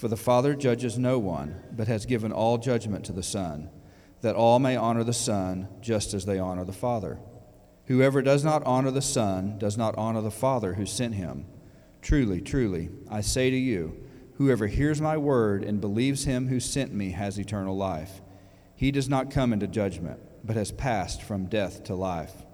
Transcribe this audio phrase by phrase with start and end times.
[0.00, 3.68] For the Father judges no one, but has given all judgment to the Son,
[4.22, 7.18] that all may honor the Son just as they honor the Father.
[7.84, 11.44] Whoever does not honor the Son does not honor the Father who sent him.
[12.00, 13.94] Truly, truly, I say to you,
[14.38, 18.22] whoever hears my word and believes him who sent me has eternal life.
[18.74, 22.46] He does not come into judgment, but has passed from death to life.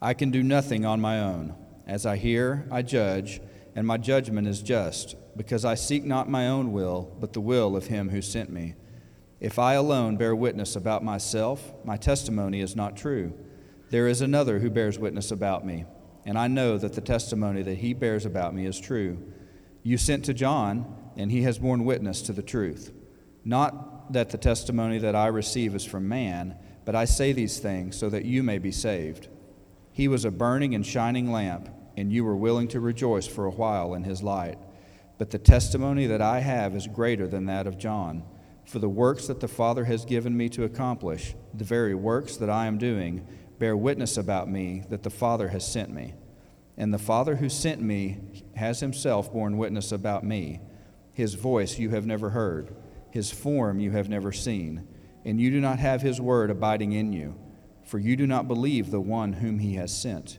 [0.00, 1.54] I can do nothing on my own.
[1.86, 3.42] As I hear, I judge,
[3.76, 7.76] and my judgment is just because I seek not my own will, but the will
[7.76, 8.74] of him who sent me.
[9.38, 13.34] If I alone bear witness about myself, my testimony is not true.
[13.90, 15.84] There is another who bears witness about me,
[16.24, 19.18] and I know that the testimony that he bears about me is true.
[19.82, 22.92] You sent to John, and he has borne witness to the truth.
[23.44, 27.96] Not that the testimony that I receive is from man, but I say these things
[27.96, 29.28] so that you may be saved.
[29.92, 33.50] He was a burning and shining lamp, and you were willing to rejoice for a
[33.50, 34.58] while in his light.
[35.18, 38.22] But the testimony that I have is greater than that of John.
[38.64, 42.50] For the works that the Father has given me to accomplish, the very works that
[42.50, 43.26] I am doing,
[43.58, 46.14] bear witness about me that the Father has sent me.
[46.76, 50.60] And the Father who sent me has himself borne witness about me.
[51.12, 52.74] His voice you have never heard,
[53.10, 54.86] his form you have never seen,
[55.24, 57.34] and you do not have his word abiding in you,
[57.84, 60.38] for you do not believe the one whom he has sent.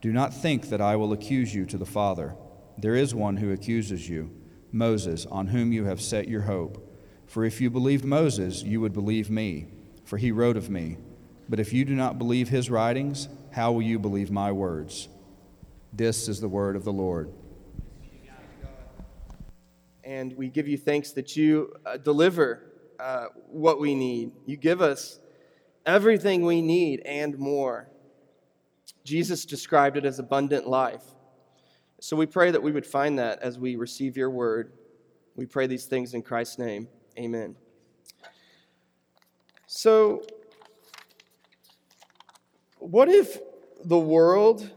[0.00, 2.36] Do not think that I will accuse you to the Father.
[2.78, 4.30] There is one who accuses you
[4.72, 6.82] Moses, on whom you have set your hope.
[7.26, 9.68] For if you believed Moses, you would believe me,
[10.04, 10.98] for he wrote of me.
[11.48, 15.08] But if you do not believe his writings, how will you believe my words?
[15.92, 17.32] This is the word of the Lord.
[20.04, 22.62] And we give you thanks that you uh, deliver
[23.00, 24.32] uh, what we need.
[24.44, 25.18] You give us
[25.84, 27.88] everything we need and more.
[29.06, 31.04] Jesus described it as abundant life.
[32.00, 34.72] So we pray that we would find that as we receive your word.
[35.36, 36.88] We pray these things in Christ's name.
[37.16, 37.54] Amen.
[39.68, 40.22] So,
[42.78, 43.38] what if
[43.84, 44.68] the world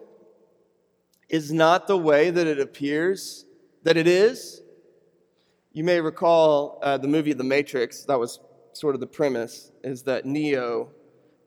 [1.28, 3.46] is not the way that it appears
[3.82, 4.62] that it is?
[5.74, 8.04] You may recall uh, the movie The Matrix.
[8.04, 8.40] That was
[8.74, 10.92] sort of the premise, is that Neo,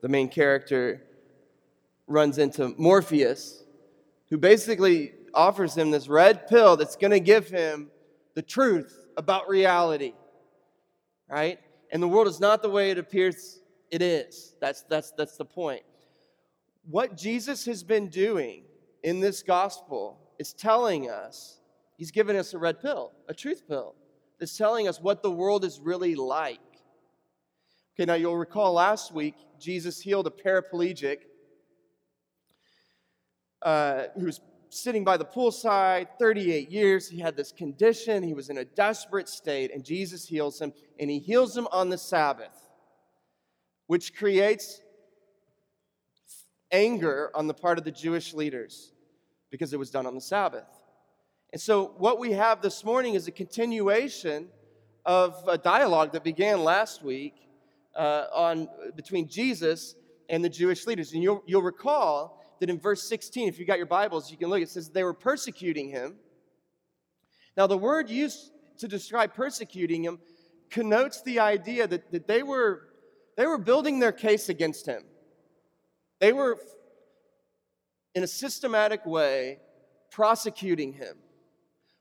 [0.00, 1.04] the main character,
[2.06, 3.64] runs into Morpheus,
[4.28, 7.90] who basically offers him this red pill that's going to give him
[8.34, 10.12] the truth about reality.
[11.28, 11.58] Right?
[11.90, 13.60] And the world is not the way it appears
[13.90, 14.54] it is.
[14.60, 15.82] That's, that's, that's the point.
[16.90, 18.64] What Jesus has been doing
[19.02, 21.60] in this gospel is telling us,
[21.96, 23.94] he's given us a red pill, a truth pill,
[24.40, 26.58] that's telling us what the world is really like.
[27.94, 31.18] Okay, now you'll recall last week, Jesus healed a paraplegic
[33.64, 34.40] uh, was
[34.70, 37.08] sitting by the poolside, 38 years.
[37.08, 38.22] He had this condition.
[38.22, 41.90] He was in a desperate state, and Jesus heals him, and he heals him on
[41.90, 42.70] the Sabbath,
[43.86, 44.80] which creates
[46.70, 48.92] anger on the part of the Jewish leaders
[49.50, 50.66] because it was done on the Sabbath.
[51.52, 54.48] And so, what we have this morning is a continuation
[55.04, 57.34] of a dialogue that began last week
[57.94, 59.94] uh, on between Jesus
[60.30, 61.12] and the Jewish leaders.
[61.12, 64.48] And you'll, you'll recall that in verse 16, if you got your Bibles, you can
[64.48, 66.14] look, it says they were persecuting him.
[67.56, 70.20] Now, the word used to describe persecuting him
[70.70, 72.82] connotes the idea that, that they, were,
[73.36, 75.02] they were building their case against him.
[76.20, 76.56] They were,
[78.14, 79.58] in a systematic way,
[80.12, 81.16] prosecuting him,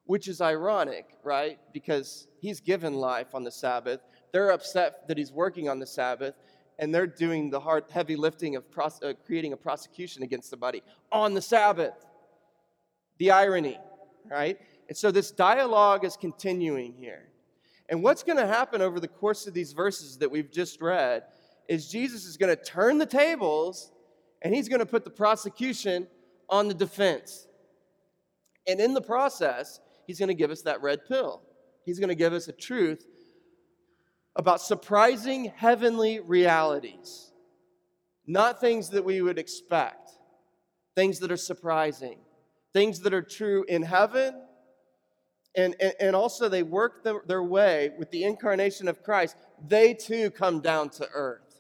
[0.04, 1.58] which is ironic, right?
[1.74, 4.02] Because he's given life on the Sabbath.
[4.32, 6.36] They're upset that he's working on the Sabbath
[6.82, 10.82] and they're doing the hard, heavy lifting of pros- uh, creating a prosecution against somebody
[11.12, 11.94] on the Sabbath.
[13.20, 13.78] The irony,
[14.30, 14.58] right?
[14.90, 17.30] And so this dialogue is continuing here.
[17.88, 21.24] And what's going to happen over the course of these verses that we've just read
[21.68, 23.92] is Jesus is going to turn the tables
[24.42, 26.08] and he's going to put the prosecution
[26.50, 27.48] on the defense.
[28.68, 31.44] And in the process, he's going to give us that red pill.
[31.86, 33.06] He's going to give us a truth
[34.36, 37.32] about surprising heavenly realities,
[38.26, 40.12] not things that we would expect,
[40.96, 42.20] things that are surprising,
[42.74, 44.34] things that are true in heaven.
[45.56, 49.36] And, and, and also, they work their, their way with the incarnation of Christ.
[49.68, 51.60] They too come down to earth.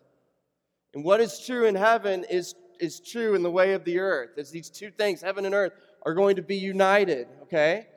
[0.93, 4.37] And what is true in heaven is, is true in the way of the earth.
[4.37, 7.87] As these two things, heaven and earth, are going to be united, okay?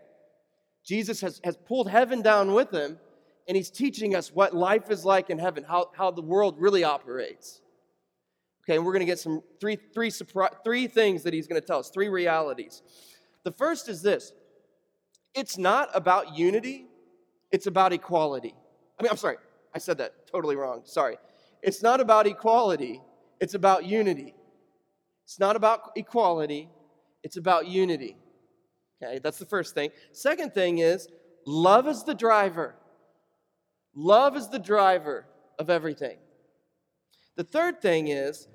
[0.85, 2.99] Jesus has, has pulled heaven down with him,
[3.47, 6.85] and he's teaching us what life is like in heaven, how, how the world really
[6.85, 7.61] operates.
[8.65, 10.11] Okay, and we're going to get some three, three,
[10.65, 12.83] three things that he's going to tell us, three realities.
[13.45, 14.33] The first is this
[15.35, 16.87] it's not about unity,
[17.53, 18.55] it's about equality.
[18.99, 19.37] I mean, I'm sorry,
[19.75, 20.83] I said that totally wrong.
[20.85, 21.17] Sorry.
[21.63, 23.01] It's not about equality,
[23.41, 24.35] it's about unity.
[25.25, 26.69] It's not about equality,
[27.23, 28.17] it's about unity.
[29.03, 29.91] Okay, that's the first thing.
[30.13, 31.09] Second thing is
[31.47, 32.77] love is the driver.
[33.95, 35.27] Love is the driver
[35.59, 36.19] of everything.
[37.37, 38.49] The third thing is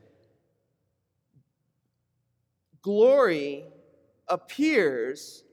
[2.81, 3.65] glory
[4.27, 5.43] appears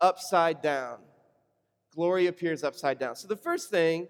[0.00, 0.98] upside down.
[1.94, 3.16] Glory appears upside down.
[3.16, 4.08] So the first thing,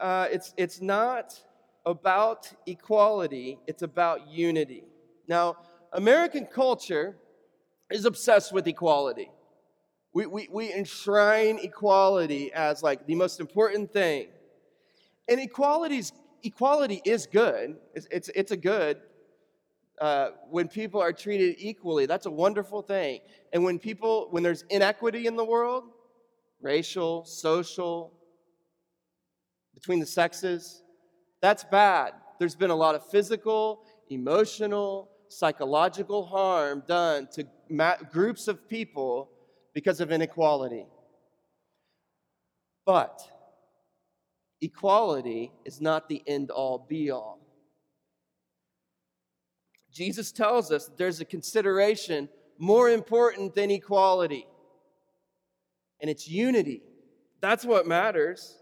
[0.00, 1.40] uh, it's, it's not
[1.86, 4.84] about equality, it's about unity.
[5.28, 5.56] Now,
[5.92, 7.16] American culture
[7.90, 9.30] is obsessed with equality.
[10.12, 14.28] We, we, we enshrine equality as like the most important thing.
[15.28, 17.76] And equality's, equality is good.
[17.94, 19.00] It's, it's, it's a good.
[20.00, 23.20] Uh, when people are treated equally, that's a wonderful thing.
[23.52, 25.84] And when people, when there's inequity in the world,
[26.60, 28.12] racial, social,
[29.74, 30.82] between the sexes,
[31.40, 32.14] that's bad.
[32.38, 39.30] There's been a lot of physical, emotional, psychological harm done to ma- groups of people
[39.74, 40.86] because of inequality.
[42.84, 43.20] But
[44.62, 47.40] equality is not the end all be all.
[49.92, 52.28] Jesus tells us that there's a consideration
[52.58, 54.46] more important than equality,
[56.00, 56.82] and it's unity.
[57.40, 58.56] That's what matters.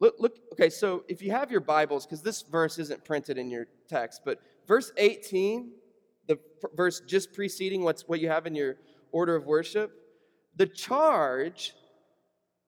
[0.00, 3.50] Look, look, okay, so if you have your Bibles, because this verse isn't printed in
[3.50, 5.70] your text, but verse 18,
[6.26, 6.38] the
[6.74, 8.76] verse just preceding what's what you have in your
[9.12, 9.92] order of worship,
[10.56, 11.74] the charge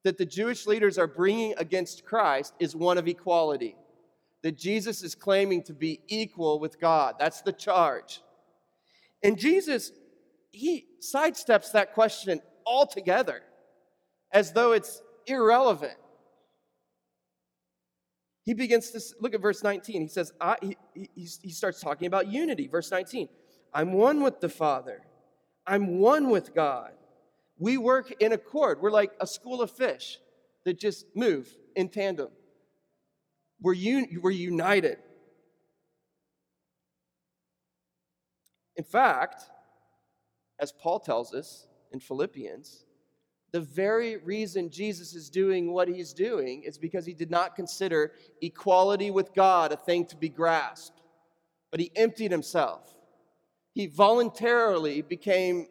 [0.04, 3.76] that the Jewish leaders are bringing against Christ is one of equality.
[4.42, 7.16] That Jesus is claiming to be equal with God.
[7.18, 8.20] That's the charge.
[9.22, 9.90] And Jesus,
[10.52, 13.42] he sidesteps that question altogether
[14.30, 15.96] as though it's irrelevant.
[18.44, 20.02] He begins to look at verse 19.
[20.02, 22.68] He says, I, he, he, he starts talking about unity.
[22.68, 23.28] Verse 19
[23.72, 25.00] I'm one with the Father
[25.66, 26.92] I'm one with God.
[27.58, 28.80] We work in accord.
[28.80, 30.18] We're like a school of fish
[30.64, 32.28] that just move in tandem.
[33.60, 34.98] We're, un- we're united.
[38.76, 39.43] In fact,
[40.58, 42.84] as Paul tells us in Philippians,
[43.52, 48.12] the very reason Jesus is doing what he's doing is because he did not consider
[48.43, 51.02] equality with God a thing to be grasped,
[51.70, 52.94] but he emptied himself
[53.74, 55.67] he voluntarily became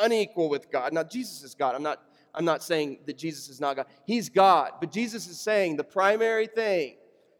[0.00, 0.92] unequal with God.
[0.92, 1.74] Now, Jesus is God.
[1.74, 2.02] I'm not,
[2.34, 3.86] I'm not saying that Jesus is not God.
[4.06, 4.72] He's God.
[4.80, 6.96] But Jesus is saying the primary thing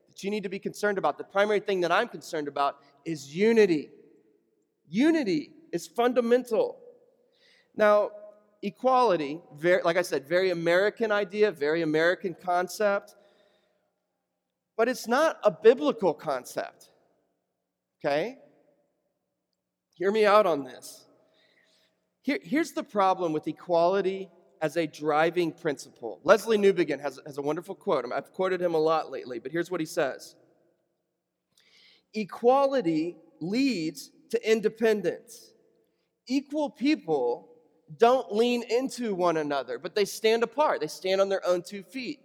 [0.08, 3.34] that you need to be concerned about, the primary thing that I'm concerned about is
[3.34, 3.90] unity.
[4.88, 6.78] Unity is fundamental.
[7.74, 8.10] Now,
[8.62, 13.16] equality, very, like I said, very American idea, very American concept,
[14.76, 16.90] but it's not a biblical concept.
[18.04, 18.38] Okay?
[19.94, 21.06] Hear me out on this.
[22.22, 26.20] Here, here's the problem with equality as a driving principle.
[26.24, 28.04] Lesslie Newbigin has, has a wonderful quote.
[28.12, 30.36] I've quoted him a lot lately, but here's what he says
[32.14, 35.50] Equality leads to independence.
[36.28, 37.48] Equal people
[37.98, 40.80] don't lean into one another, but they stand apart.
[40.80, 42.20] They stand on their own two feet.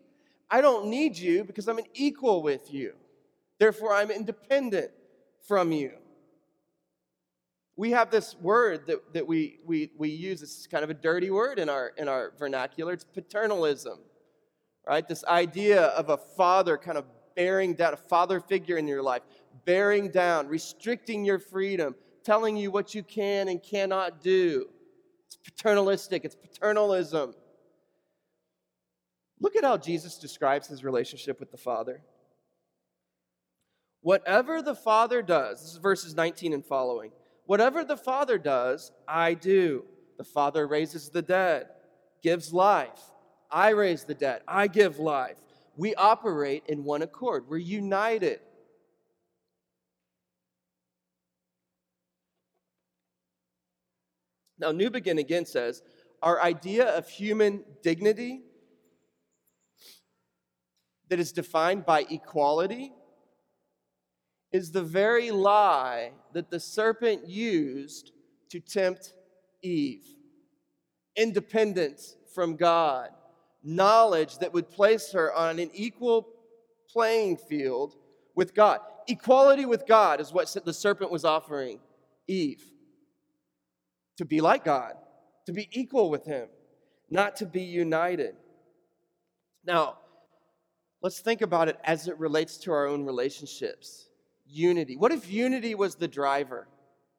[0.49, 2.93] I don't need you because I'm an equal with you.
[3.59, 4.91] Therefore, I'm independent
[5.47, 5.93] from you
[7.77, 10.41] we have this word that, that we, we, we use.
[10.41, 12.91] It's kind of a dirty word in our, in our vernacular.
[12.91, 13.99] It's paternalism,
[14.85, 15.07] right?
[15.07, 17.05] This idea of a father kind of
[17.35, 19.21] bearing down, a father figure in your life,
[19.63, 21.93] bearing down, restricting your freedom,
[22.23, 24.67] telling you what you can and cannot do.
[25.27, 27.35] It's paternalistic, it's paternalism.
[29.39, 32.01] Look at how Jesus describes his relationship with the Father.
[34.01, 37.11] Whatever the Father does, this is verses 19 and following.
[37.47, 39.85] Whatever the Father does, I do.
[40.17, 41.67] The Father raises the dead,
[42.21, 43.01] gives life.
[43.49, 45.37] I raise the dead, I give life.
[45.77, 48.41] We operate in one accord, we're united.
[54.59, 55.83] Now, Newbigin again says,
[56.21, 58.41] our idea of human dignity
[61.09, 62.91] that is defined by equality
[64.51, 68.11] is the very lie that the serpent used
[68.49, 69.13] to tempt
[69.61, 70.07] Eve.
[71.15, 73.09] Independence from God,
[73.63, 76.27] knowledge that would place her on an equal
[76.89, 77.95] playing field
[78.35, 78.79] with God.
[79.07, 81.79] Equality with God is what the serpent was offering
[82.27, 82.63] Eve.
[84.17, 84.93] To be like God,
[85.45, 86.47] to be equal with Him,
[87.09, 88.35] not to be united.
[89.65, 89.97] Now,
[91.01, 94.06] let's think about it as it relates to our own relationships.
[94.49, 94.95] Unity.
[94.95, 96.67] What if unity was the driver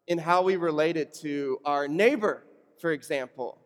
[0.06, 2.44] in how we related to our neighbor,
[2.80, 3.58] for example?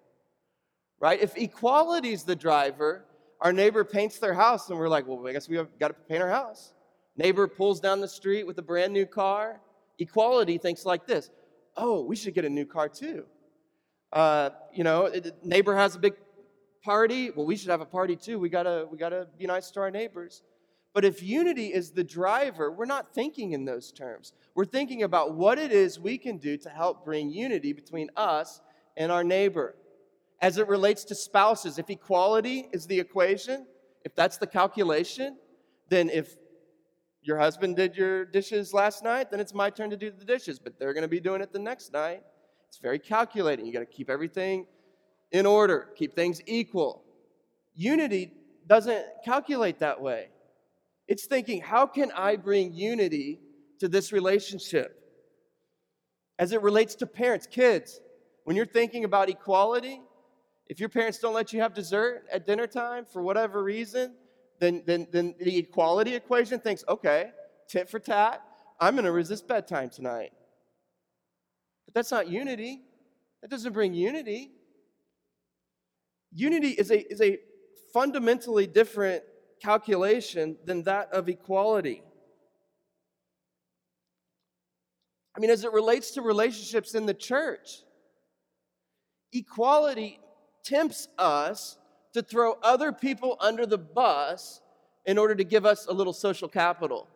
[1.00, 1.20] Right?
[1.20, 3.04] If equality is the driver,
[3.40, 5.94] our neighbor paints their house and we're like, well, I guess we have got to
[5.94, 6.74] paint our house.
[7.16, 9.60] Neighbor pulls down the street with a brand new car.
[9.98, 11.30] Equality thinks like this
[11.76, 13.24] oh, we should get a new car too.
[14.12, 15.10] Uh, you know,
[15.42, 16.14] neighbor has a big
[16.84, 17.30] party.
[17.30, 18.38] Well, we should have a party too.
[18.38, 20.42] We gotta, we gotta be nice to our neighbors.
[20.94, 24.34] But if unity is the driver, we're not thinking in those terms.
[24.54, 28.60] We're thinking about what it is we can do to help bring unity between us
[28.96, 29.76] and our neighbor.
[30.40, 33.66] As it relates to spouses, if equality is the equation,
[34.04, 35.38] if that's the calculation,
[35.88, 36.36] then if
[37.22, 40.58] your husband did your dishes last night, then it's my turn to do the dishes,
[40.58, 42.22] but they're going to be doing it the next night.
[42.68, 43.64] It's very calculating.
[43.64, 44.66] You got to keep everything
[45.30, 47.04] in order, keep things equal.
[47.74, 48.32] Unity
[48.66, 50.28] doesn't calculate that way.
[51.12, 53.38] It's thinking, how can I bring unity
[53.80, 54.98] to this relationship?
[56.38, 58.00] As it relates to parents, kids,
[58.44, 60.00] when you're thinking about equality,
[60.68, 64.14] if your parents don't let you have dessert at dinner time for whatever reason,
[64.58, 67.32] then, then, then the equality equation thinks, okay,
[67.68, 68.40] tit for tat,
[68.80, 70.32] I'm going to resist bedtime tonight.
[71.84, 72.80] But that's not unity.
[73.42, 74.50] That doesn't bring unity.
[76.32, 77.38] Unity is a, is a
[77.92, 79.24] fundamentally different
[79.62, 82.02] calculation than that of equality.
[85.36, 87.82] I mean, as it relates to relationships in the church,
[89.32, 90.18] equality
[90.64, 91.78] tempts us
[92.12, 94.60] to throw other people under the bus
[95.06, 97.08] in order to give us a little social capital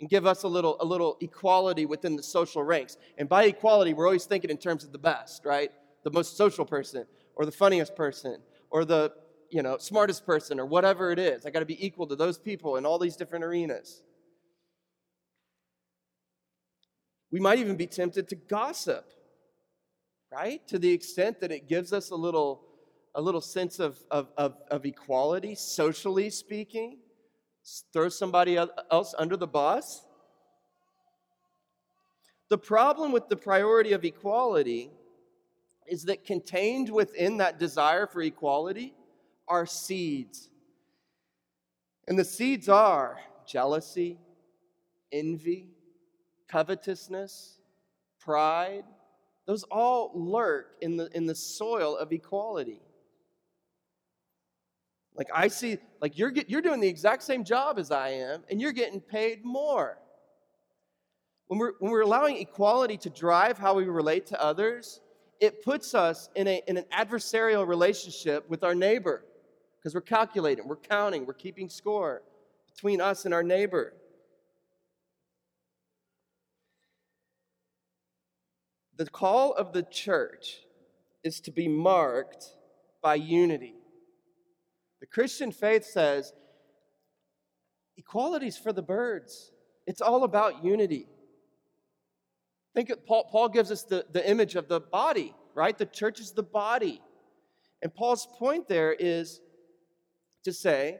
[0.00, 2.96] and give us a little, a little equality within the social ranks.
[3.18, 5.70] And by equality, we're always thinking in terms of the best, right?
[6.02, 7.06] The most social person,
[7.36, 8.38] or the funniest person,
[8.70, 9.12] or the
[9.52, 11.44] you know, smartest person, or whatever it is.
[11.44, 14.02] I got to be equal to those people in all these different arenas.
[17.30, 19.06] We might even be tempted to gossip,
[20.32, 20.66] right?
[20.68, 22.62] To the extent that it gives us a little
[23.14, 26.96] a little sense of, of, of, of equality, socially speaking,
[27.92, 30.06] throw somebody else under the bus.
[32.48, 34.90] The problem with the priority of equality
[35.86, 38.94] is that contained within that desire for equality
[39.48, 40.48] are seeds.
[42.08, 44.18] And the seeds are jealousy,
[45.10, 45.68] envy,
[46.48, 47.58] covetousness,
[48.20, 48.84] pride.
[49.46, 52.80] Those all lurk in the, in the soil of equality.
[55.14, 58.44] Like I see, like you're get, you're doing the exact same job as I am,
[58.50, 59.98] and you're getting paid more.
[61.48, 65.00] When we're when we're allowing equality to drive how we relate to others,
[65.38, 69.24] it puts us in a in an adversarial relationship with our neighbor,
[69.82, 72.22] because we're calculating, we're counting, we're keeping score
[72.72, 73.94] between us and our neighbor.
[78.96, 80.58] The call of the church
[81.24, 82.54] is to be marked
[83.02, 83.74] by unity.
[85.00, 86.32] The Christian faith says
[87.96, 89.50] equality is for the birds,
[89.86, 91.08] it's all about unity.
[92.74, 95.76] Think of, Paul, Paul gives us the, the image of the body, right?
[95.76, 97.02] The church is the body.
[97.82, 99.40] And Paul's point there is
[100.44, 100.98] to say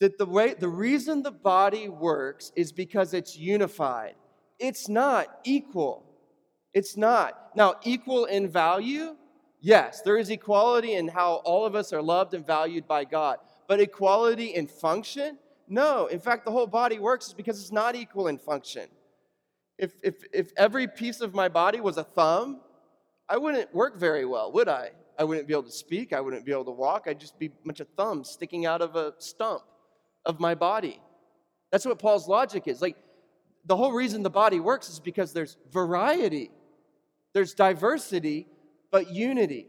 [0.00, 4.14] that the way the reason the body works is because it's unified.
[4.58, 6.04] It's not equal.
[6.72, 7.56] It's not.
[7.56, 9.16] Now, equal in value,
[9.60, 13.38] Yes, there is equality in how all of us are loved and valued by God.
[13.66, 15.38] But equality in function?
[15.68, 16.06] No.
[16.06, 18.88] In fact, the whole body works is because it's not equal in function.
[19.76, 22.60] If, if, if every piece of my body was a thumb,
[23.28, 24.90] I wouldn't work very well, would I?
[25.18, 26.12] I wouldn't be able to speak.
[26.12, 27.04] I wouldn't be able to walk.
[27.06, 29.62] I'd just be a bunch of thumbs sticking out of a stump
[30.24, 31.00] of my body.
[31.72, 32.80] That's what Paul's logic is.
[32.80, 32.96] Like,
[33.66, 36.50] the whole reason the body works is because there's variety,
[37.34, 38.46] there's diversity,
[38.90, 39.66] but unity.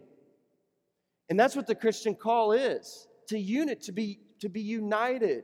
[1.29, 5.43] And that's what the Christian call is to unit, to be, to be united.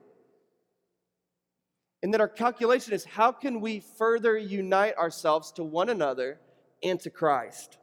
[2.02, 6.40] And that our calculation is how can we further unite ourselves to one another
[6.84, 7.78] and to Christ?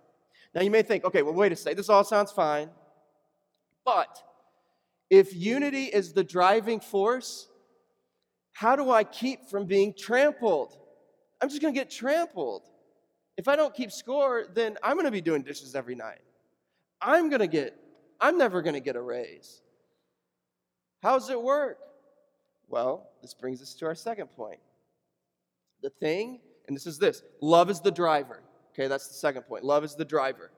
[0.55, 2.71] Now you may think, okay, well, wait a second, this all sounds fine.
[3.85, 4.23] But
[5.11, 7.49] if unity is the driving force,
[8.53, 10.79] how do I keep from being trampled?
[11.41, 12.63] I'm just going to get trampled.
[13.37, 16.21] If I don't keep score, then I'm going to be doing dishes every night.
[17.01, 17.77] I'm going to get,
[18.21, 19.63] I'm never going to get a raise.
[21.03, 21.79] How does it work?
[22.69, 24.61] Well, this brings us to our second point.
[25.83, 28.41] The thing, and this is this love is the driver.
[28.73, 29.65] Okay, that's the second point.
[29.65, 30.51] Love is the driver.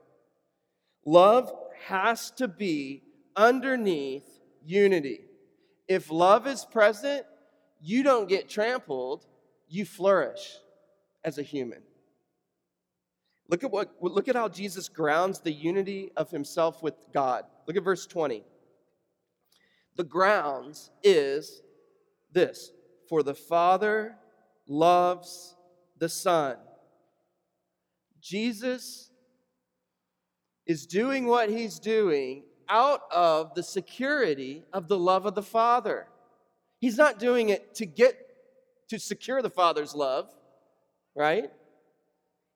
[1.04, 1.52] Love
[1.86, 3.02] has to be
[3.36, 5.20] underneath unity.
[5.88, 7.26] If love is present,
[7.80, 9.26] you don't get trampled,
[9.68, 10.56] you flourish
[11.24, 11.82] as a human.
[13.48, 17.44] Look at what look at how Jesus grounds the unity of himself with God.
[17.66, 18.42] Look at verse 20.
[19.96, 21.62] The grounds is
[22.32, 22.72] this,
[23.08, 24.16] for the Father
[24.66, 25.54] loves
[25.98, 26.56] the Son.
[28.24, 29.10] Jesus
[30.66, 36.06] is doing what he's doing out of the security of the love of the Father.
[36.80, 38.16] He's not doing it to get
[38.88, 40.30] to secure the Father's love,
[41.14, 41.50] right?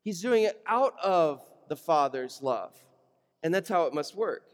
[0.05, 2.75] He's doing it out of the Father's love.
[3.43, 4.45] And that's how it must work.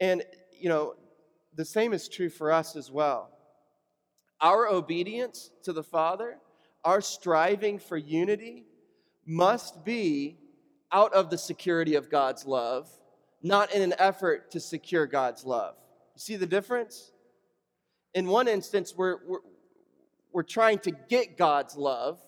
[0.00, 0.24] And,
[0.58, 0.94] you know,
[1.54, 3.30] the same is true for us as well.
[4.40, 6.38] Our obedience to the Father,
[6.82, 8.64] our striving for unity,
[9.26, 10.38] must be
[10.92, 12.88] out of the security of God's love,
[13.42, 15.74] not in an effort to secure God's love.
[16.14, 17.12] You see the difference?
[18.16, 19.40] in one instance, we're, we're,
[20.32, 22.18] we're trying to get God's love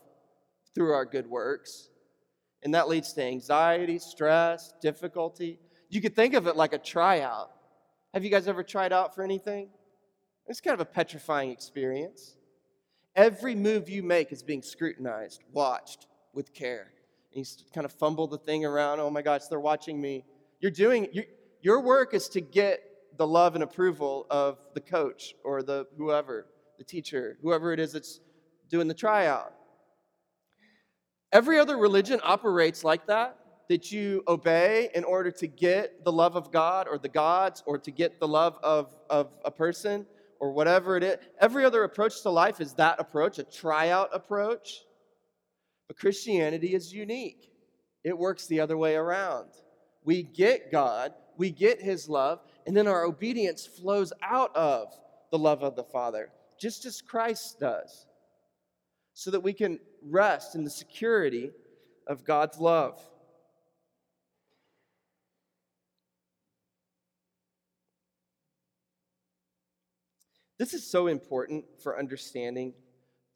[0.75, 1.89] through our good works,
[2.63, 5.59] and that leads to anxiety, stress, difficulty.
[5.89, 7.51] You could think of it like a tryout.
[8.13, 9.71] Have you guys ever tried out for anything?
[10.47, 12.37] It's kind of a petrifying experience.
[13.17, 16.93] Every move you make is being scrutinized, watched with care.
[17.39, 19.01] You kind of fumble the thing around.
[19.01, 20.25] Oh my gosh, they're watching me.
[20.61, 21.25] You're doing, you,
[21.63, 22.83] your work is to get
[23.17, 26.47] the love and approval of the coach or the whoever,
[26.79, 28.21] the teacher, whoever it is that's
[28.71, 29.53] doing the tryout.
[31.33, 33.37] Every other religion operates like that,
[33.69, 37.79] that you obey in order to get the love of God or the gods or
[37.79, 40.07] to get the love of, of a person
[40.41, 41.17] or whatever it is.
[41.41, 44.85] Every other approach to life is that approach, a tryout approach.
[45.89, 47.51] But Christianity is unique,
[48.05, 49.49] it works the other way around.
[50.05, 54.95] We get God, we get His love, and then our obedience flows out of
[55.31, 58.07] the love of the Father, just as Christ does,
[59.15, 61.51] so that we can rest in the security
[62.07, 63.01] of God's love.
[70.59, 72.75] This is so important for understanding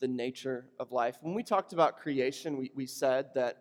[0.02, 1.16] the nature of life.
[1.22, 3.58] When we talked about creation, we, we said that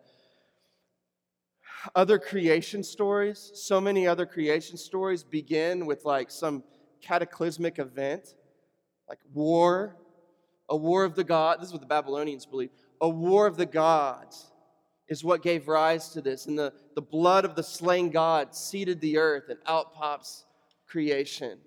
[1.94, 6.64] other creation stories, so many other creation stories begin with like some
[7.00, 8.34] cataclysmic event,
[9.08, 9.96] like war,
[10.68, 11.60] a war of the gods.
[11.60, 12.70] This is what the Babylonians believe.
[13.00, 14.50] A war of the gods
[15.08, 16.46] is what gave rise to this.
[16.46, 20.44] And the, the blood of the slain God seeded the earth, and out pops
[20.88, 21.58] creation.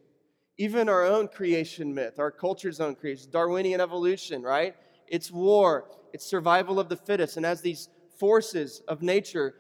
[0.58, 4.76] Even our own creation myth, our culture's own creation, Darwinian evolution, right?
[5.08, 7.38] It's war, it's survival of the fittest.
[7.38, 9.56] And as these forces of nature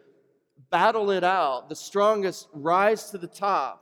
[0.69, 1.69] battle it out.
[1.69, 3.81] The strongest rise to the top.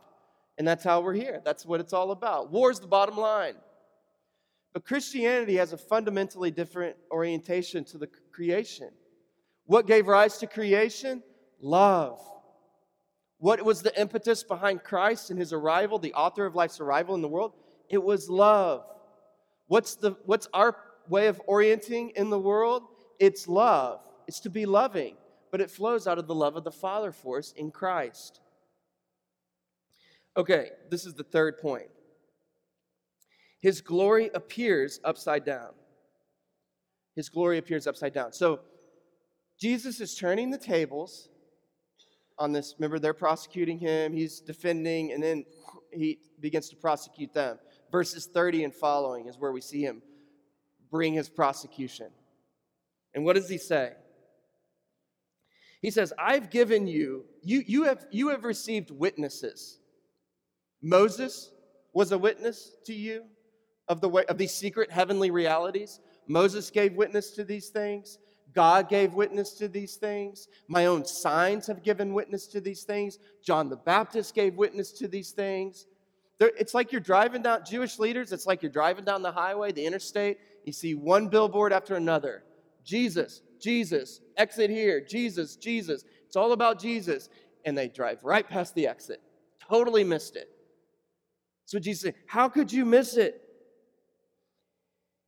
[0.58, 1.41] And that's how we're here.
[1.43, 2.52] That's what it's all about.
[2.52, 3.56] War's the bottom line.
[4.73, 8.89] But Christianity has a fundamentally different orientation to the creation.
[9.65, 11.23] What gave rise to creation?
[11.62, 12.19] Love.
[13.43, 17.21] What was the impetus behind Christ and his arrival, the author of life's arrival in
[17.21, 17.51] the world?
[17.89, 18.86] It was love.
[19.67, 20.77] What's, the, what's our
[21.10, 22.84] way of orienting in the world?
[23.19, 23.99] It's love.
[24.27, 25.17] It's to be loving
[25.53, 28.39] but it flows out of the love of the Father for us in Christ.
[30.36, 31.89] Okay, this is the third point.
[33.62, 35.69] His glory appears upside down.
[37.15, 38.34] His glory appears upside down.
[38.34, 38.62] So,
[39.60, 41.29] Jesus is turning the tables
[42.38, 42.76] on this.
[42.78, 45.46] Remember, they're prosecuting him, he's defending, and then
[45.91, 47.60] he begins to prosecute them.
[47.91, 50.02] Verses 30 and following is where we see him
[50.89, 52.08] bring his prosecution.
[53.13, 53.93] And what does he say?
[55.82, 59.80] He says, I've given you, you, you, have, you have received witnesses.
[60.82, 61.52] Moses
[61.93, 63.24] was a witness to you
[63.88, 66.00] of, the way, of these secret heavenly realities.
[66.28, 68.17] Moses gave witness to these things.
[68.54, 70.48] God gave witness to these things.
[70.68, 73.20] My own signs have given witness to these things.
[73.44, 75.88] John the Baptist gave witness to these things.
[76.39, 79.86] It's like you're driving down, Jewish leaders, it's like you're driving down the highway, the
[79.86, 80.39] interstate.
[80.66, 82.44] You see one billboard after another
[82.84, 86.04] Jesus, Jesus, exit here, Jesus, Jesus.
[86.26, 87.30] It's all about Jesus.
[87.66, 89.22] And they drive right past the exit.
[89.70, 90.50] Totally missed it.
[91.66, 93.42] So Jesus said, How could you miss it?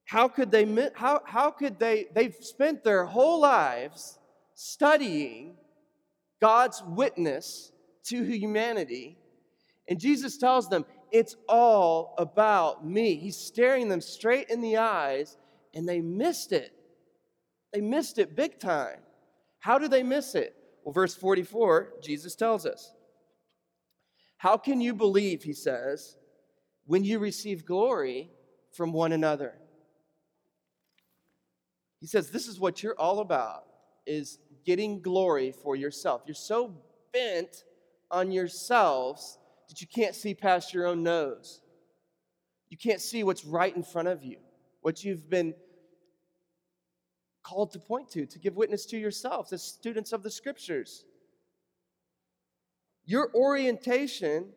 [0.06, 4.20] How could they how, how could they they've spent their whole lives
[4.54, 5.58] studying
[6.42, 7.72] God's witness
[8.06, 9.18] to humanity.
[9.88, 13.16] And Jesus tells them, it's all about me.
[13.16, 15.38] He's staring them straight in the eyes,
[15.74, 16.72] and they missed it.
[17.74, 19.00] They missed it big time.
[19.60, 20.56] How do they miss it?
[20.84, 22.94] Well, verse 44, Jesus tells us.
[24.38, 26.18] How can you believe, he says,
[26.86, 28.30] when you receive glory
[28.72, 29.56] from one another?
[32.06, 33.64] He says, This is what you're all about,
[34.06, 36.22] is getting glory for yourself.
[36.28, 36.78] You're so
[37.12, 37.64] bent
[38.12, 41.62] on yourselves that you can't see past your own nose.
[42.70, 44.38] You can't see what's right in front of you,
[44.82, 45.56] what you've been
[47.42, 51.06] called to point to, to give witness to yourselves as students of the scriptures.
[53.04, 54.50] Your orientation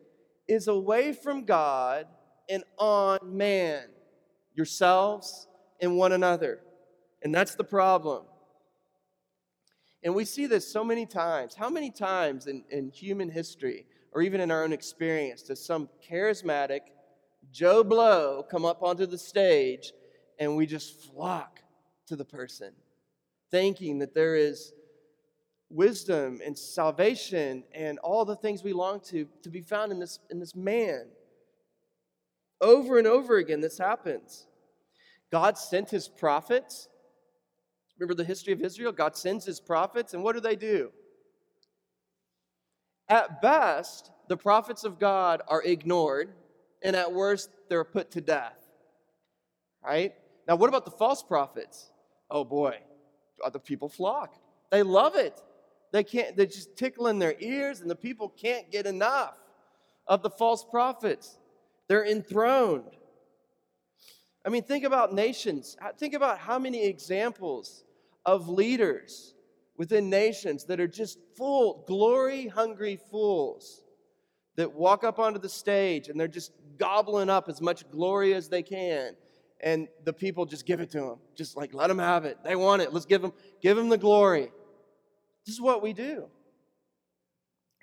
[0.47, 2.05] is away from God
[2.47, 3.85] and on man,
[4.53, 5.47] yourselves
[5.81, 6.59] and one another.
[7.23, 8.23] And that's the problem.
[10.03, 11.55] And we see this so many times.
[11.55, 15.89] How many times in, in human history, or even in our own experience, does some
[16.09, 16.81] charismatic
[17.51, 19.91] Joe Blow come up onto the stage
[20.39, 21.59] and we just flock
[22.07, 22.71] to the person,
[23.51, 24.73] thinking that there is
[25.69, 30.19] wisdom and salvation and all the things we long to to be found in this
[30.31, 31.05] in this man
[32.59, 34.47] over and over again this happens
[35.31, 36.87] god sent his prophets
[37.99, 38.93] Remember the history of Israel?
[38.93, 40.91] God sends his prophets, and what do they do?
[43.09, 46.31] At best, the prophets of God are ignored,
[46.81, 48.55] and at worst, they're put to death.
[49.83, 50.13] Right?
[50.47, 51.89] Now, what about the false prophets?
[52.31, 52.77] Oh boy,
[53.43, 54.35] uh, the people flock.
[54.71, 55.41] They love it.
[55.91, 59.35] They can't, they're just tickling their ears, and the people can't get enough
[60.07, 61.37] of the false prophets.
[61.87, 62.95] They're enthroned.
[64.45, 65.75] I mean, think about nations.
[65.97, 67.83] Think about how many examples
[68.25, 69.33] of leaders
[69.77, 73.81] within nations that are just full, glory hungry fools
[74.55, 78.49] that walk up onto the stage and they're just gobbling up as much glory as
[78.49, 79.15] they can.
[79.61, 81.15] And the people just give it to them.
[81.35, 82.37] Just like, let them have it.
[82.43, 82.93] They want it.
[82.93, 84.51] Let's give them, give them the glory.
[85.45, 86.25] This is what we do.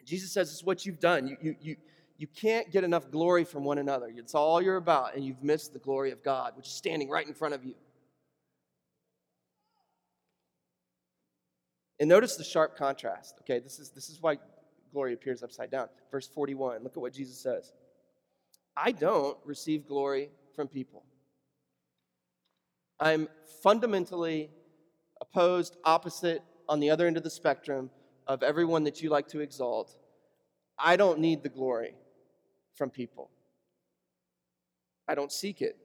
[0.07, 1.27] Jesus says it's what you've done.
[1.27, 1.77] You, you, you,
[2.17, 4.11] you can't get enough glory from one another.
[4.15, 7.27] It's all you're about, and you've missed the glory of God, which is standing right
[7.27, 7.75] in front of you.
[11.99, 13.37] And notice the sharp contrast.
[13.41, 14.39] Okay, this is, this is why
[14.93, 15.89] glory appears upside down.
[16.11, 17.73] Verse 41, look at what Jesus says
[18.77, 21.05] I don't receive glory from people.
[23.01, 23.29] I'm
[23.63, 24.51] fundamentally
[25.21, 27.91] opposed, opposite, on the other end of the spectrum
[28.27, 29.97] of everyone that you like to exalt.
[30.79, 31.95] I don't need the glory
[32.75, 33.31] from people,
[35.09, 35.79] I don't seek it.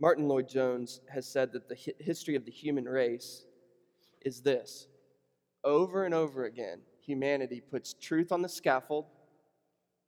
[0.00, 3.44] Martyn Lloyd-Jones has said that the history of the human race
[4.22, 4.88] is this
[5.62, 9.06] over and over again, humanity puts truth on the scaffold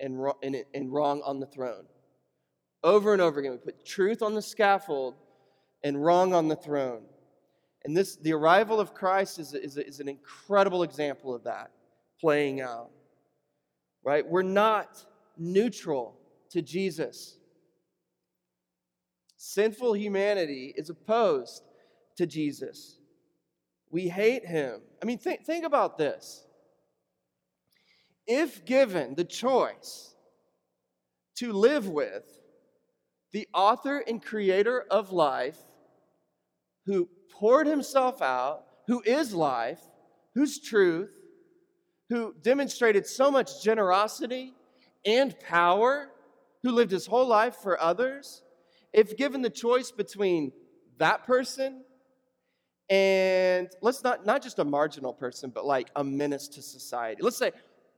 [0.00, 1.84] and, and, and wrong on the throne.
[2.82, 5.14] Over and over again, we put truth on the scaffold
[5.84, 7.02] and wrong on the throne.
[7.84, 11.70] And this, the arrival of Christ is, is, is an incredible example of that
[12.20, 12.90] playing out.
[14.04, 14.26] Right?
[14.26, 15.04] We're not
[15.36, 16.16] neutral
[16.50, 17.38] to Jesus.
[19.44, 21.64] Sinful humanity is opposed
[22.16, 23.00] to Jesus.
[23.90, 24.82] We hate him.
[25.02, 26.46] I mean, think, think about this.
[28.24, 30.14] If given the choice
[31.38, 32.22] to live with
[33.32, 35.58] the author and creator of life,
[36.86, 39.80] who poured himself out, who is life,
[40.36, 41.10] who's truth,
[42.10, 44.54] who demonstrated so much generosity
[45.04, 46.10] and power,
[46.62, 48.44] who lived his whole life for others,
[48.92, 50.52] if given the choice between
[50.98, 51.82] that person
[52.90, 57.36] and let's not not just a marginal person but like a menace to society let's
[57.36, 57.52] say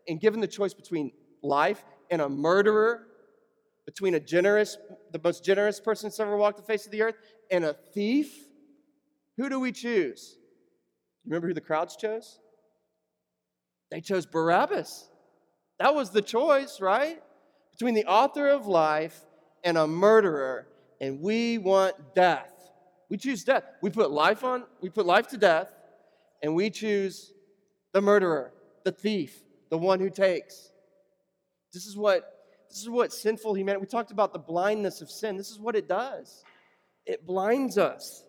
[0.08, 1.10] and given the choice between
[1.42, 3.06] life and a murderer
[3.86, 4.76] between a generous
[5.12, 7.16] the most generous person that's ever walked the face of the earth,
[7.50, 8.48] and a thief?
[9.36, 10.36] Who do we choose?
[11.24, 12.40] Remember who the crowds chose?
[13.90, 15.08] They chose Barabbas.
[15.78, 17.22] That was the choice, right?
[17.72, 19.20] Between the author of life
[19.64, 20.66] and a murderer,
[21.04, 22.50] and we want death.
[23.10, 23.64] We choose death.
[23.82, 25.68] We put life on, we put life to death,
[26.42, 27.34] and we choose
[27.92, 30.70] the murderer, the thief, the one who takes.
[31.74, 32.30] This is what
[32.70, 33.82] this is what sinful humanity.
[33.82, 35.36] We talked about the blindness of sin.
[35.36, 36.42] This is what it does.
[37.04, 38.24] It blinds us.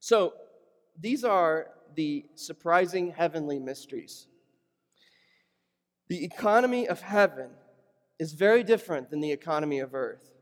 [0.00, 0.32] So,
[0.98, 4.26] these are the surprising heavenly mysteries.
[6.08, 7.50] The economy of heaven
[8.20, 10.34] is very different than the economy of earth.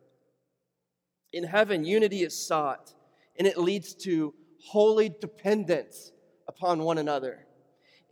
[1.33, 2.93] In heaven, unity is sought,
[3.39, 4.35] and it leads to
[4.67, 6.11] holy dependence
[6.49, 7.47] upon one another.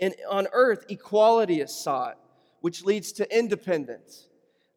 [0.00, 2.16] And on earth, equality is sought,
[2.61, 4.29] which leads to independence.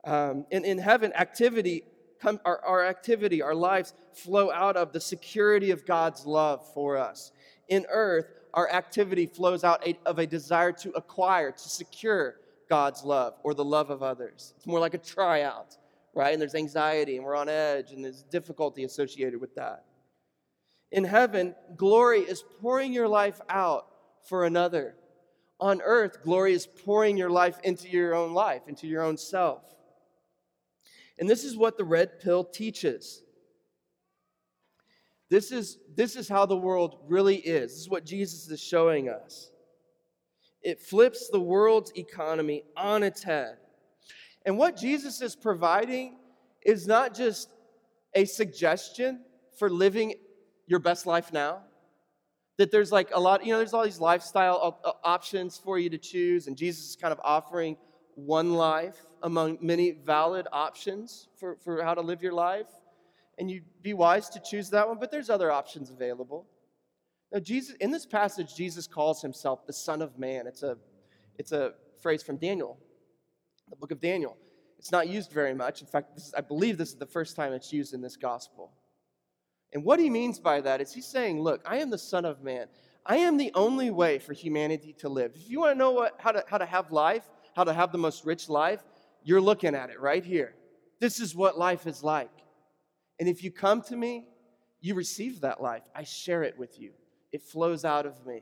[0.05, 1.83] Um, and in heaven, activity,
[2.19, 6.97] come, our, our activity, our lives flow out of the security of God's love for
[6.97, 7.31] us.
[7.67, 8.25] In earth,
[8.55, 12.37] our activity flows out of a desire to acquire, to secure
[12.69, 14.53] God's love or the love of others.
[14.55, 15.77] It's more like a tryout,
[16.13, 16.31] right?
[16.31, 19.85] And there's anxiety and we're on edge and there's difficulty associated with that.
[20.91, 23.87] In heaven, glory is pouring your life out
[24.27, 24.95] for another.
[25.59, 29.63] On earth, glory is pouring your life into your own life, into your own self.
[31.19, 33.21] And this is what the red pill teaches.
[35.29, 37.71] This is, this is how the world really is.
[37.71, 39.51] This is what Jesus is showing us.
[40.61, 43.57] It flips the world's economy on its head.
[44.45, 46.17] And what Jesus is providing
[46.63, 47.49] is not just
[48.13, 49.21] a suggestion
[49.57, 50.15] for living
[50.67, 51.61] your best life now.
[52.57, 55.89] That there's like a lot, you know, there's all these lifestyle uh, options for you
[55.89, 57.77] to choose, and Jesus is kind of offering
[58.15, 62.67] one life among many valid options for, for how to live your life.
[63.37, 66.45] And you'd be wise to choose that one, but there's other options available.
[67.31, 70.47] Now, Jesus, in this passage, Jesus calls himself the Son of Man.
[70.47, 70.77] It's a,
[71.37, 72.77] it's a phrase from Daniel,
[73.69, 74.35] the book of Daniel.
[74.79, 75.81] It's not used very much.
[75.81, 78.71] In fact, is, I believe this is the first time it's used in this gospel.
[79.73, 82.41] And what he means by that is he's saying, Look, I am the Son of
[82.41, 82.67] Man.
[83.05, 85.33] I am the only way for humanity to live.
[85.35, 87.91] If you want to know what, how, to, how to have life, how to have
[87.91, 88.81] the most rich life,
[89.23, 90.55] you're looking at it right here.
[90.99, 92.31] This is what life is like.
[93.19, 94.27] And if you come to me,
[94.81, 95.83] you receive that life.
[95.93, 96.91] I share it with you
[97.31, 98.41] it flows out of me.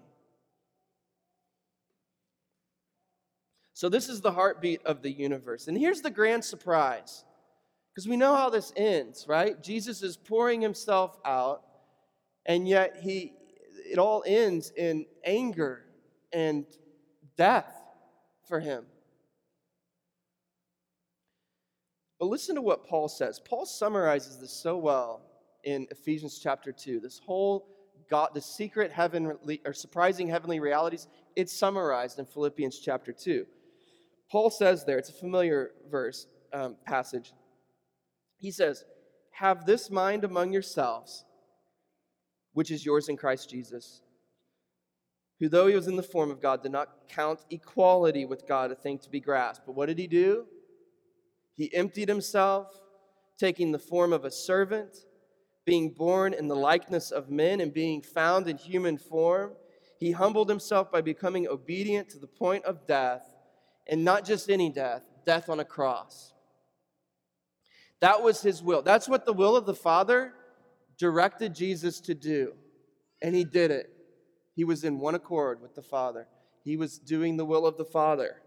[3.74, 5.68] So, this is the heartbeat of the universe.
[5.68, 7.24] And here's the grand surprise
[7.94, 9.62] because we know how this ends, right?
[9.62, 11.64] Jesus is pouring himself out,
[12.46, 13.34] and yet he,
[13.86, 15.84] it all ends in anger
[16.34, 16.66] and
[17.38, 17.72] death
[18.48, 18.86] for him.
[22.20, 23.40] But listen to what Paul says.
[23.40, 25.22] Paul summarizes this so well
[25.64, 27.00] in Ephesians chapter 2.
[27.00, 27.77] This whole
[28.10, 33.46] God, the secret heavenly or surprising heavenly realities, it's summarized in Philippians chapter 2.
[34.32, 37.34] Paul says there, it's a familiar verse, um, passage.
[38.38, 38.84] He says,
[39.32, 41.26] Have this mind among yourselves,
[42.54, 44.02] which is yours in Christ Jesus,
[45.40, 48.72] who, though he was in the form of God, did not count equality with God
[48.72, 49.66] a thing to be grasped.
[49.66, 50.46] But what did he do?
[51.56, 52.68] He emptied himself,
[53.38, 54.98] taking the form of a servant
[55.68, 59.52] being born in the likeness of men and being found in human form,
[60.00, 63.30] he humbled himself by becoming obedient to the point of death,
[63.86, 66.34] and not just any death, death on a cross.
[68.00, 68.82] That was his will.
[68.82, 70.36] That's what the will of the Father
[70.98, 72.54] directed Jesus to do.
[73.22, 73.90] And he did it.
[74.56, 76.30] He was in one accord with the Father.
[76.64, 78.38] He was doing the will of the Father.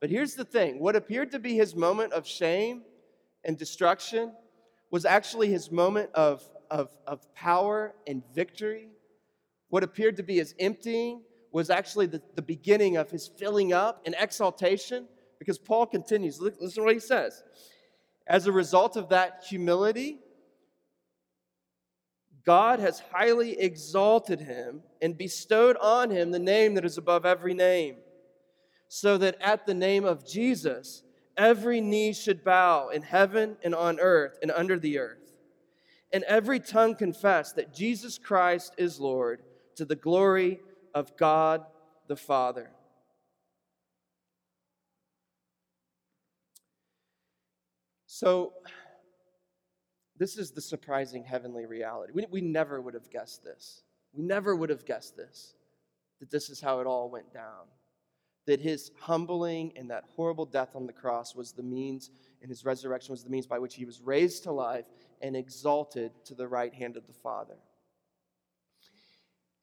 [0.00, 2.82] But here's the thing what appeared to be his moment of shame
[3.44, 4.32] and destruction
[4.90, 8.88] was actually his moment of, of, of power and victory.
[9.68, 11.22] What appeared to be his emptying
[11.52, 15.06] was actually the, the beginning of his filling up and exaltation,
[15.38, 16.40] because Paul continues.
[16.40, 17.42] Listen to what he says.
[18.26, 20.18] As a result of that humility,
[22.44, 27.54] God has highly exalted him and bestowed on him the name that is above every
[27.54, 27.96] name,
[28.88, 31.02] so that at the name of Jesus,
[31.38, 35.32] every knee should bow in heaven and on earth and under the earth,
[36.12, 39.42] and every tongue confess that Jesus Christ is Lord
[39.76, 40.60] to the glory
[40.92, 41.64] of God
[42.08, 42.70] the Father.
[48.06, 48.52] So,
[50.18, 52.12] this is the surprising heavenly reality.
[52.12, 53.82] We, we never would have guessed this.
[54.12, 55.54] We never would have guessed this,
[56.18, 57.68] that this is how it all went down
[58.48, 62.64] that his humbling and that horrible death on the cross was the means, and his
[62.64, 64.86] resurrection was the means by which he was raised to life
[65.20, 67.56] and exalted to the right hand of the Father.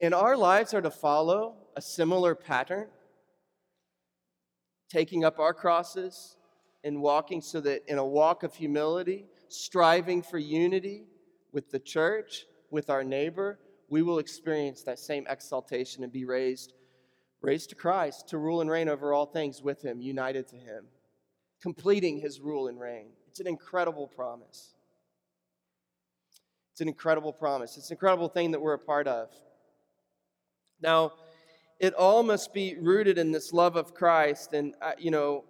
[0.00, 2.86] And our lives are to follow a similar pattern,
[4.88, 6.36] taking up our crosses
[6.84, 11.08] and walking so that in a walk of humility, striving for unity
[11.50, 16.72] with the church, with our neighbor, we will experience that same exaltation and be raised
[17.46, 20.86] raised to Christ to rule and reign over all things with him, united to him,
[21.62, 23.06] completing his rule and reign.
[23.28, 24.74] It's an incredible promise.
[26.72, 27.76] It's an incredible promise.
[27.76, 29.28] It's an incredible thing that we're a part of.
[30.82, 31.12] Now,
[31.78, 34.52] it all must be rooted in this love of Christ.
[34.52, 35.44] And, uh, you know,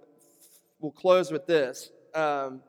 [0.79, 1.91] we'll close with this.
[2.15, 2.61] Um,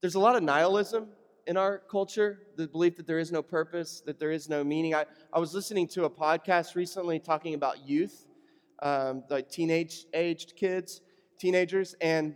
[0.00, 1.08] there's a lot of nihilism
[1.46, 4.94] in our culture the belief that there is no purpose, that there is no meaning.
[4.94, 8.26] I, I was listening to a podcast recently talking about youth,
[8.82, 11.00] um, like teenage aged kids,
[11.38, 12.34] teenagers, and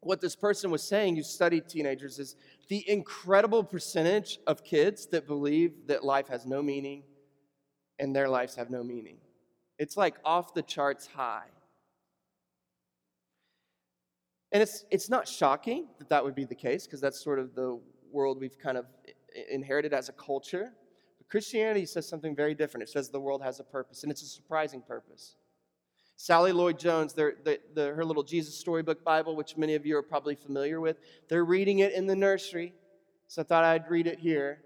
[0.00, 2.36] what this person was saying you studied teenagers is
[2.68, 7.02] the incredible percentage of kids that believe that life has no meaning
[7.98, 9.18] and their lives have no meaning.
[9.78, 11.46] It's like off the charts high.
[14.52, 17.54] And it's, it's not shocking that that would be the case because that's sort of
[17.54, 17.78] the
[18.12, 18.86] world we've kind of
[19.50, 20.72] inherited as a culture.
[21.18, 22.82] But Christianity says something very different.
[22.82, 25.36] It says the world has a purpose, and it's a surprising purpose.
[26.16, 30.02] Sally Lloyd Jones, the, the, her little Jesus Storybook Bible, which many of you are
[30.02, 32.74] probably familiar with, they're reading it in the nursery,
[33.28, 34.58] so I thought I'd read it here.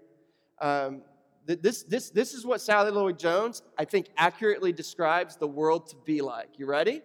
[0.59, 1.03] Um,
[1.45, 5.95] this, this, this is what Sally Lloyd Jones, I think, accurately describes the world to
[6.05, 6.57] be like.
[6.57, 7.01] You ready?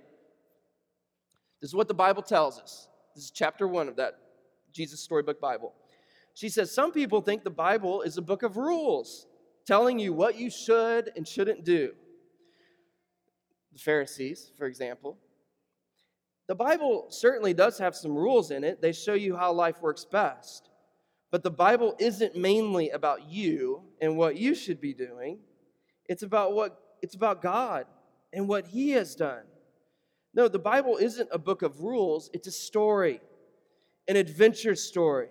[1.61, 2.89] This is what the Bible tells us.
[3.15, 4.19] This is chapter one of that
[4.73, 5.75] Jesus Storybook Bible.
[6.39, 9.27] She says, Some people think the Bible is a book of rules,
[9.67, 11.95] telling you what you should and shouldn't do.
[13.73, 15.19] The Pharisees, for example.
[16.47, 20.05] The Bible certainly does have some rules in it, they show you how life works
[20.05, 20.71] best.
[21.33, 25.41] But the Bible isn't mainly about you and what you should be doing.
[26.09, 27.87] It's about what it's about God
[28.33, 29.43] and what he has done.
[30.35, 33.21] No, the Bible isn't a book of rules, it's a story,
[34.07, 35.31] an adventure story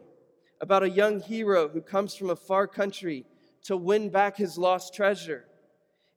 [0.61, 3.25] about a young hero who comes from a far country
[3.63, 5.45] to win back his lost treasure.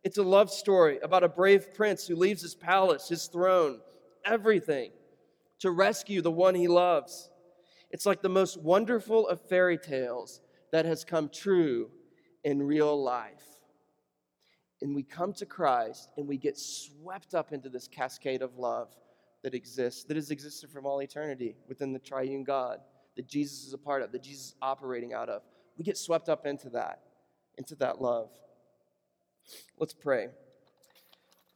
[0.02, 3.80] It's a love story about a brave prince who leaves his palace, his throne,
[4.24, 4.92] everything
[5.58, 7.30] to rescue the one he loves.
[7.90, 10.40] It's like the most wonderful of fairy tales
[10.72, 11.90] that has come true
[12.44, 13.42] in real life.
[14.80, 18.88] And we come to Christ and we get swept up into this cascade of love
[19.42, 22.78] that exists, that has existed from all eternity within the triune God
[23.20, 25.42] that Jesus is a part of, that Jesus is operating out of.
[25.76, 27.02] We get swept up into that,
[27.58, 28.30] into that love.
[29.78, 30.28] Let's pray.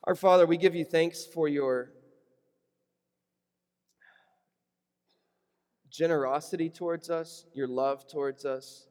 [0.05, 1.93] Our Father, we give you thanks for your
[5.91, 8.89] generosity towards us, your love towards us.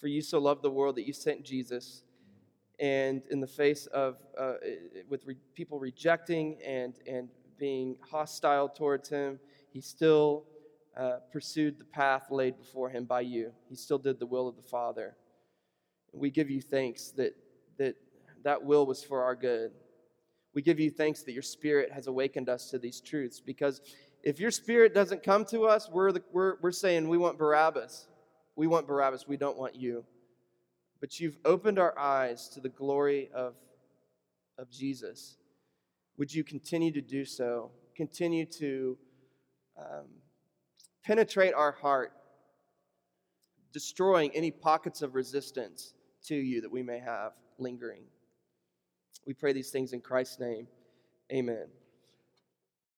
[0.00, 2.02] For you so loved the world that you sent Jesus.
[2.80, 4.54] And in the face of, uh,
[5.08, 7.28] with re- people rejecting and, and
[7.60, 9.38] being hostile towards him,
[9.70, 10.46] he still
[10.98, 13.52] uh, pursued the path laid before him by you.
[13.68, 15.16] He still did the will of the Father.
[16.12, 17.34] We give you thanks that
[17.78, 17.94] that,
[18.44, 19.70] that will was for our good.
[20.54, 23.80] We give you thanks that your Spirit has awakened us to these truths because
[24.22, 28.08] if your Spirit doesn't come to us, we're, the, we're, we're saying we want Barabbas.
[28.56, 29.28] We want Barabbas.
[29.28, 30.04] We don't want you.
[31.00, 33.54] But you've opened our eyes to the glory of,
[34.58, 35.36] of Jesus.
[36.16, 37.70] Would you continue to do so?
[37.94, 38.98] Continue to.
[39.78, 40.06] Um,
[41.08, 42.12] penetrate our heart,
[43.72, 48.02] destroying any pockets of resistance to you that we may have lingering.
[49.26, 50.68] We pray these things in Christ's name.
[51.32, 51.64] Amen.